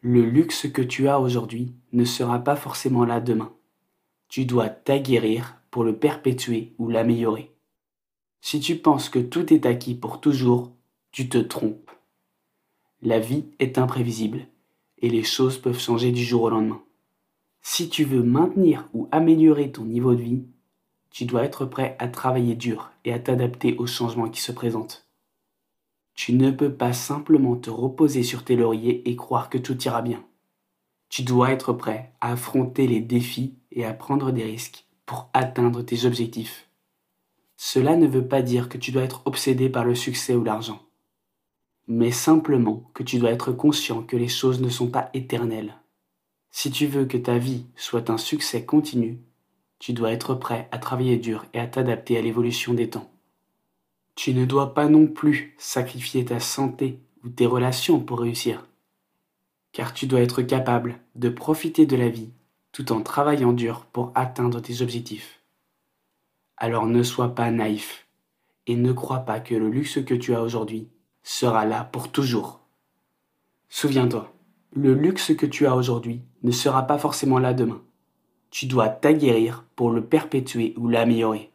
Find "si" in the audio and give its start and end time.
8.40-8.60, 17.60-17.88, 46.50-46.72